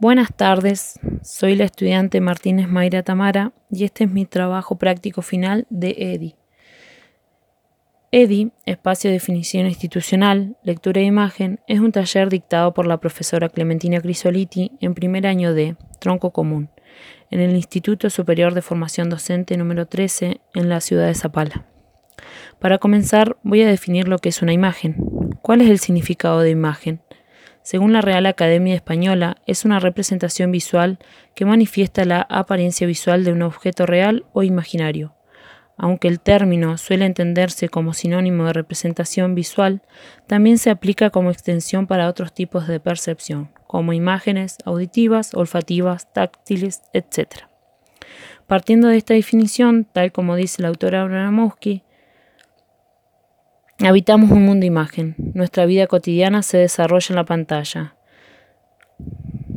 Buenas 0.00 0.34
tardes, 0.34 0.98
soy 1.22 1.54
la 1.54 1.64
estudiante 1.64 2.20
Martínez 2.20 2.66
Mayra 2.68 3.04
Tamara 3.04 3.52
y 3.70 3.84
este 3.84 4.04
es 4.04 4.10
mi 4.10 4.26
trabajo 4.26 4.76
práctico 4.76 5.22
final 5.22 5.66
de 5.70 5.94
EDI. 5.96 6.34
EDI, 8.10 8.50
Espacio 8.66 9.08
de 9.08 9.14
Definición 9.14 9.66
Institucional, 9.66 10.56
Lectura 10.64 11.00
e 11.00 11.04
Imagen, 11.04 11.60
es 11.68 11.78
un 11.78 11.92
taller 11.92 12.28
dictado 12.28 12.74
por 12.74 12.86
la 12.86 12.98
profesora 12.98 13.48
Clementina 13.48 14.00
Crisoliti 14.00 14.72
en 14.80 14.94
primer 14.94 15.28
año 15.28 15.54
de 15.54 15.76
Tronco 16.00 16.32
Común, 16.32 16.70
en 17.30 17.38
el 17.38 17.54
Instituto 17.54 18.10
Superior 18.10 18.52
de 18.52 18.62
Formación 18.62 19.08
Docente 19.08 19.56
número 19.56 19.86
13 19.86 20.40
en 20.54 20.68
la 20.68 20.80
ciudad 20.80 21.06
de 21.06 21.14
Zapala. 21.14 21.66
Para 22.58 22.78
comenzar, 22.78 23.36
voy 23.44 23.62
a 23.62 23.68
definir 23.68 24.08
lo 24.08 24.18
que 24.18 24.30
es 24.30 24.42
una 24.42 24.52
imagen. 24.52 24.96
¿Cuál 25.40 25.60
es 25.60 25.70
el 25.70 25.78
significado 25.78 26.40
de 26.40 26.50
imagen? 26.50 27.00
Según 27.64 27.94
la 27.94 28.02
Real 28.02 28.26
Academia 28.26 28.74
Española, 28.74 29.38
es 29.46 29.64
una 29.64 29.80
representación 29.80 30.52
visual 30.52 30.98
que 31.34 31.46
manifiesta 31.46 32.04
la 32.04 32.20
apariencia 32.20 32.86
visual 32.86 33.24
de 33.24 33.32
un 33.32 33.40
objeto 33.40 33.86
real 33.86 34.26
o 34.34 34.42
imaginario. 34.42 35.14
Aunque 35.78 36.08
el 36.08 36.20
término 36.20 36.76
suele 36.76 37.06
entenderse 37.06 37.70
como 37.70 37.94
sinónimo 37.94 38.44
de 38.44 38.52
representación 38.52 39.34
visual, 39.34 39.80
también 40.26 40.58
se 40.58 40.68
aplica 40.68 41.08
como 41.08 41.30
extensión 41.30 41.86
para 41.86 42.06
otros 42.06 42.34
tipos 42.34 42.68
de 42.68 42.80
percepción, 42.80 43.48
como 43.66 43.94
imágenes 43.94 44.58
auditivas, 44.66 45.32
olfativas, 45.32 46.12
táctiles, 46.12 46.82
etc. 46.92 47.44
Partiendo 48.46 48.88
de 48.88 48.98
esta 48.98 49.14
definición, 49.14 49.86
tal 49.90 50.12
como 50.12 50.36
dice 50.36 50.60
la 50.60 50.68
autora 50.68 51.00
Abramowski, 51.00 51.82
Habitamos 53.80 54.30
un 54.30 54.44
mundo 54.44 54.66
imagen. 54.66 55.16
Nuestra 55.34 55.66
vida 55.66 55.86
cotidiana 55.86 56.42
se 56.42 56.58
desarrolla 56.58 57.06
en 57.10 57.16
la 57.16 57.24
pantalla. 57.24 57.96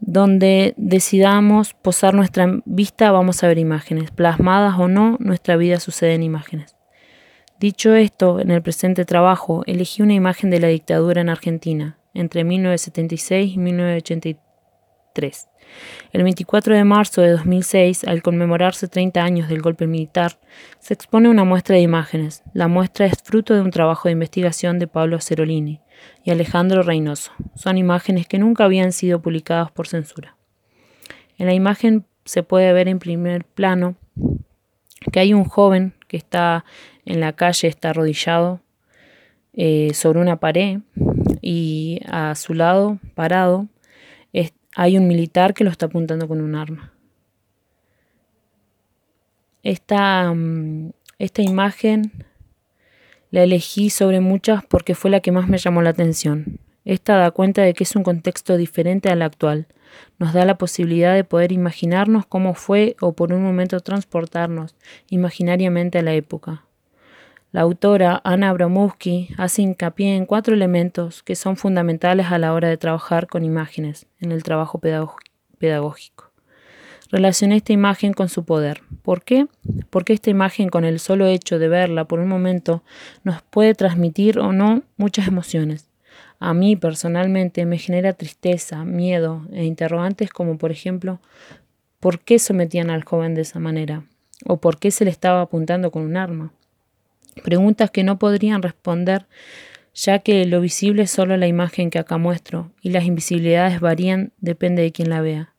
Donde 0.00 0.72
decidamos 0.78 1.74
posar 1.74 2.14
nuestra 2.14 2.60
vista 2.64 3.12
vamos 3.12 3.42
a 3.44 3.48
ver 3.48 3.58
imágenes. 3.58 4.10
Plasmadas 4.10 4.78
o 4.78 4.88
no, 4.88 5.18
nuestra 5.20 5.56
vida 5.56 5.78
sucede 5.78 6.14
en 6.14 6.22
imágenes. 6.22 6.76
Dicho 7.60 7.94
esto, 7.94 8.40
en 8.40 8.50
el 8.50 8.62
presente 8.62 9.04
trabajo 9.04 9.62
elegí 9.66 10.00
una 10.00 10.14
imagen 10.14 10.48
de 10.50 10.60
la 10.60 10.68
dictadura 10.68 11.20
en 11.20 11.28
Argentina 11.28 11.98
entre 12.14 12.44
1976 12.44 13.54
y 13.54 13.58
1983 13.58 14.47
el 16.12 16.22
24 16.22 16.74
de 16.74 16.84
marzo 16.84 17.20
de 17.20 17.30
2006, 17.32 18.04
al 18.04 18.22
conmemorarse 18.22 18.88
30 18.88 19.22
años 19.22 19.48
del 19.48 19.60
golpe 19.60 19.86
militar, 19.86 20.38
se 20.80 20.94
expone 20.94 21.28
una 21.28 21.44
muestra 21.44 21.76
de 21.76 21.82
imágenes. 21.82 22.42
La 22.54 22.68
muestra 22.68 23.06
es 23.06 23.14
fruto 23.22 23.54
de 23.54 23.60
un 23.60 23.70
trabajo 23.70 24.08
de 24.08 24.12
investigación 24.12 24.78
de 24.78 24.86
Pablo 24.86 25.20
Cerolini 25.20 25.80
y 26.24 26.30
Alejandro 26.30 26.82
Reynoso. 26.82 27.32
Son 27.54 27.76
imágenes 27.78 28.26
que 28.26 28.38
nunca 28.38 28.64
habían 28.64 28.92
sido 28.92 29.20
publicadas 29.20 29.70
por 29.70 29.86
censura. 29.86 30.36
En 31.36 31.46
la 31.46 31.54
imagen 31.54 32.06
se 32.24 32.42
puede 32.42 32.72
ver 32.72 32.88
en 32.88 32.98
primer 32.98 33.44
plano 33.44 33.96
que 35.12 35.20
hay 35.20 35.34
un 35.34 35.44
joven 35.44 35.94
que 36.08 36.16
está 36.16 36.64
en 37.04 37.20
la 37.20 37.32
calle, 37.34 37.68
está 37.68 37.90
arrodillado 37.90 38.60
eh, 39.52 39.92
sobre 39.94 40.20
una 40.20 40.40
pared 40.40 40.80
y 41.40 42.00
a 42.06 42.34
su 42.34 42.54
lado, 42.54 42.98
parado, 43.14 43.68
hay 44.78 44.96
un 44.96 45.08
militar 45.08 45.54
que 45.54 45.64
lo 45.64 45.70
está 45.70 45.86
apuntando 45.86 46.28
con 46.28 46.40
un 46.40 46.54
arma. 46.54 46.92
Esta, 49.64 50.32
mm, 50.32 50.92
esta 51.18 51.42
imagen 51.42 52.24
la 53.32 53.42
elegí 53.42 53.90
sobre 53.90 54.20
muchas 54.20 54.64
porque 54.64 54.94
fue 54.94 55.10
la 55.10 55.18
que 55.18 55.32
más 55.32 55.48
me 55.48 55.58
llamó 55.58 55.82
la 55.82 55.90
atención. 55.90 56.60
Esta 56.84 57.16
da 57.16 57.32
cuenta 57.32 57.62
de 57.62 57.74
que 57.74 57.82
es 57.82 57.96
un 57.96 58.04
contexto 58.04 58.56
diferente 58.56 59.10
al 59.10 59.22
actual. 59.22 59.66
Nos 60.20 60.32
da 60.32 60.44
la 60.44 60.58
posibilidad 60.58 61.12
de 61.12 61.24
poder 61.24 61.50
imaginarnos 61.50 62.24
cómo 62.26 62.54
fue 62.54 62.94
o 63.00 63.14
por 63.14 63.32
un 63.32 63.42
momento 63.42 63.80
transportarnos 63.80 64.76
imaginariamente 65.10 65.98
a 65.98 66.02
la 66.02 66.14
época. 66.14 66.67
La 67.50 67.62
autora 67.62 68.20
Ana 68.24 68.50
Abramowski 68.50 69.30
hace 69.38 69.62
hincapié 69.62 70.16
en 70.16 70.26
cuatro 70.26 70.52
elementos 70.52 71.22
que 71.22 71.34
son 71.34 71.56
fundamentales 71.56 72.26
a 72.26 72.36
la 72.36 72.52
hora 72.52 72.68
de 72.68 72.76
trabajar 72.76 73.26
con 73.26 73.42
imágenes 73.42 74.06
en 74.20 74.32
el 74.32 74.42
trabajo 74.42 74.78
pedagógico. 74.78 76.30
Relaciona 77.10 77.56
esta 77.56 77.72
imagen 77.72 78.12
con 78.12 78.28
su 78.28 78.44
poder. 78.44 78.82
¿Por 79.00 79.22
qué? 79.22 79.46
Porque 79.88 80.12
esta 80.12 80.28
imagen, 80.28 80.68
con 80.68 80.84
el 80.84 80.98
solo 80.98 81.26
hecho 81.26 81.58
de 81.58 81.68
verla 81.68 82.04
por 82.04 82.20
un 82.20 82.28
momento, 82.28 82.82
nos 83.24 83.40
puede 83.40 83.74
transmitir 83.74 84.38
o 84.38 84.52
no 84.52 84.82
muchas 84.98 85.26
emociones. 85.26 85.88
A 86.40 86.52
mí 86.52 86.76
personalmente 86.76 87.64
me 87.64 87.78
genera 87.78 88.12
tristeza, 88.12 88.84
miedo 88.84 89.46
e 89.52 89.64
interrogantes 89.64 90.28
como 90.28 90.58
por 90.58 90.70
ejemplo, 90.70 91.18
¿por 91.98 92.20
qué 92.20 92.38
sometían 92.38 92.90
al 92.90 93.04
joven 93.04 93.34
de 93.34 93.40
esa 93.40 93.58
manera? 93.58 94.04
¿O 94.44 94.58
por 94.58 94.78
qué 94.78 94.90
se 94.90 95.06
le 95.06 95.10
estaba 95.10 95.40
apuntando 95.40 95.90
con 95.90 96.02
un 96.02 96.18
arma? 96.18 96.52
Preguntas 97.42 97.90
que 97.90 98.04
no 98.04 98.18
podrían 98.18 98.62
responder 98.62 99.26
ya 100.00 100.20
que 100.20 100.44
lo 100.44 100.60
visible 100.60 101.02
es 101.02 101.10
solo 101.10 101.36
la 101.36 101.48
imagen 101.48 101.90
que 101.90 101.98
acá 101.98 102.18
muestro 102.18 102.70
y 102.82 102.90
las 102.90 103.04
invisibilidades 103.04 103.80
varían 103.80 104.32
depende 104.40 104.82
de 104.82 104.92
quien 104.92 105.10
la 105.10 105.20
vea. 105.20 105.54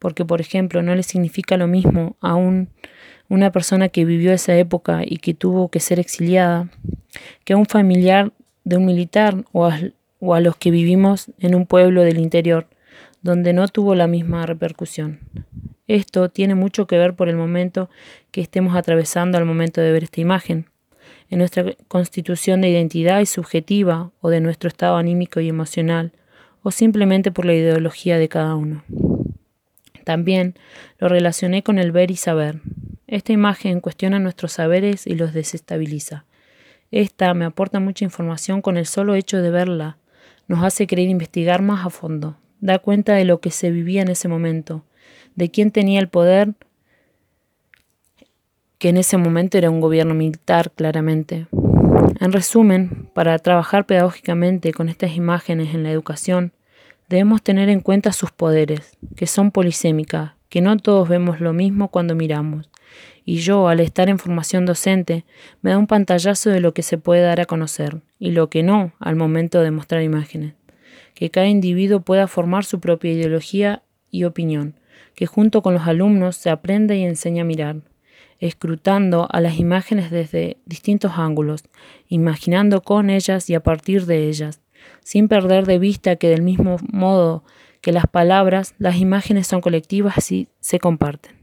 Porque, 0.00 0.24
por 0.24 0.40
ejemplo, 0.40 0.82
no 0.82 0.94
le 0.94 1.04
significa 1.04 1.56
lo 1.56 1.68
mismo 1.68 2.16
a 2.20 2.34
una 2.34 3.52
persona 3.52 3.88
que 3.88 4.04
vivió 4.04 4.32
esa 4.32 4.56
época 4.56 5.02
y 5.04 5.18
que 5.18 5.34
tuvo 5.34 5.68
que 5.68 5.78
ser 5.78 6.00
exiliada 6.00 6.68
que 7.44 7.52
a 7.52 7.56
un 7.56 7.66
familiar 7.66 8.32
de 8.64 8.76
un 8.76 8.86
militar 8.86 9.44
o 9.52 9.64
a 9.66 10.40
los 10.40 10.56
que 10.56 10.72
vivimos 10.72 11.30
en 11.38 11.54
un 11.54 11.66
pueblo 11.66 12.02
del 12.02 12.18
interior, 12.18 12.66
donde 13.22 13.52
no 13.52 13.68
tuvo 13.68 13.94
la 13.94 14.08
misma 14.08 14.44
repercusión. 14.46 15.20
Esto 15.86 16.28
tiene 16.28 16.56
mucho 16.56 16.88
que 16.88 16.98
ver 16.98 17.14
por 17.14 17.28
el 17.28 17.36
momento 17.36 17.88
que 18.32 18.40
estemos 18.40 18.74
atravesando 18.74 19.38
al 19.38 19.44
momento 19.44 19.80
de 19.80 19.92
ver 19.92 20.02
esta 20.02 20.20
imagen 20.20 20.66
en 21.30 21.38
nuestra 21.38 21.74
constitución 21.88 22.60
de 22.60 22.70
identidad 22.70 23.20
y 23.20 23.26
subjetiva 23.26 24.10
o 24.20 24.30
de 24.30 24.40
nuestro 24.40 24.68
estado 24.68 24.96
anímico 24.96 25.40
y 25.40 25.48
emocional, 25.48 26.12
o 26.62 26.70
simplemente 26.70 27.30
por 27.30 27.44
la 27.44 27.54
ideología 27.54 28.18
de 28.18 28.28
cada 28.28 28.56
uno. 28.56 28.84
También 30.04 30.54
lo 30.98 31.08
relacioné 31.08 31.62
con 31.62 31.78
el 31.78 31.92
ver 31.92 32.10
y 32.10 32.16
saber. 32.16 32.60
Esta 33.06 33.32
imagen 33.32 33.80
cuestiona 33.80 34.18
nuestros 34.18 34.52
saberes 34.52 35.06
y 35.06 35.14
los 35.14 35.32
desestabiliza. 35.32 36.24
Esta 36.90 37.34
me 37.34 37.44
aporta 37.44 37.80
mucha 37.80 38.04
información 38.04 38.62
con 38.62 38.76
el 38.76 38.86
solo 38.86 39.14
hecho 39.14 39.42
de 39.42 39.50
verla. 39.50 39.98
Nos 40.48 40.62
hace 40.62 40.86
querer 40.86 41.08
investigar 41.08 41.62
más 41.62 41.84
a 41.84 41.90
fondo. 41.90 42.36
Da 42.60 42.78
cuenta 42.78 43.14
de 43.14 43.24
lo 43.24 43.40
que 43.40 43.50
se 43.50 43.70
vivía 43.70 44.02
en 44.02 44.08
ese 44.08 44.28
momento, 44.28 44.84
de 45.34 45.50
quién 45.50 45.70
tenía 45.70 46.00
el 46.00 46.08
poder 46.08 46.54
que 48.78 48.90
en 48.90 48.96
ese 48.96 49.16
momento 49.16 49.56
era 49.58 49.70
un 49.70 49.80
gobierno 49.80 50.14
militar 50.14 50.70
claramente. 50.70 51.46
En 52.20 52.32
resumen, 52.32 53.08
para 53.14 53.38
trabajar 53.38 53.86
pedagógicamente 53.86 54.72
con 54.72 54.88
estas 54.88 55.16
imágenes 55.16 55.74
en 55.74 55.82
la 55.82 55.90
educación, 55.90 56.52
debemos 57.08 57.42
tener 57.42 57.68
en 57.68 57.80
cuenta 57.80 58.12
sus 58.12 58.32
poderes, 58.32 58.96
que 59.16 59.26
son 59.26 59.50
polisémicas, 59.50 60.32
que 60.48 60.60
no 60.60 60.76
todos 60.76 61.08
vemos 61.08 61.40
lo 61.40 61.52
mismo 61.52 61.88
cuando 61.88 62.14
miramos. 62.14 62.68
Y 63.24 63.38
yo, 63.38 63.68
al 63.68 63.80
estar 63.80 64.08
en 64.08 64.18
formación 64.18 64.66
docente, 64.66 65.24
me 65.60 65.70
da 65.70 65.78
un 65.78 65.86
pantallazo 65.86 66.50
de 66.50 66.60
lo 66.60 66.74
que 66.74 66.82
se 66.82 66.98
puede 66.98 67.22
dar 67.22 67.40
a 67.40 67.46
conocer 67.46 68.00
y 68.18 68.30
lo 68.30 68.48
que 68.50 68.62
no 68.62 68.92
al 69.00 69.16
momento 69.16 69.60
de 69.60 69.70
mostrar 69.70 70.02
imágenes. 70.02 70.54
Que 71.14 71.30
cada 71.30 71.48
individuo 71.48 72.00
pueda 72.00 72.28
formar 72.28 72.64
su 72.64 72.78
propia 72.78 73.12
ideología 73.12 73.82
y 74.10 74.24
opinión, 74.24 74.74
que 75.14 75.26
junto 75.26 75.62
con 75.62 75.74
los 75.74 75.86
alumnos 75.88 76.36
se 76.36 76.50
aprende 76.50 76.96
y 76.96 77.04
enseña 77.04 77.42
a 77.42 77.46
mirar, 77.46 77.76
escrutando 78.40 79.28
a 79.30 79.40
las 79.40 79.58
imágenes 79.58 80.10
desde 80.10 80.58
distintos 80.66 81.12
ángulos, 81.16 81.64
imaginando 82.08 82.82
con 82.82 83.10
ellas 83.10 83.48
y 83.50 83.54
a 83.54 83.62
partir 83.62 84.06
de 84.06 84.28
ellas, 84.28 84.60
sin 85.02 85.28
perder 85.28 85.66
de 85.66 85.78
vista 85.78 86.16
que 86.16 86.28
del 86.28 86.42
mismo 86.42 86.76
modo 86.92 87.44
que 87.80 87.92
las 87.92 88.06
palabras, 88.06 88.74
las 88.78 88.96
imágenes 88.96 89.46
son 89.46 89.60
colectivas 89.60 90.32
y 90.32 90.48
se 90.60 90.78
comparten. 90.78 91.36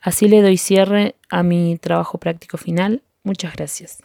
Así 0.00 0.28
le 0.28 0.40
doy 0.40 0.56
cierre 0.56 1.16
a 1.28 1.42
mi 1.42 1.78
trabajo 1.78 2.18
práctico 2.18 2.58
final. 2.58 3.02
Muchas 3.24 3.54
gracias. 3.54 3.98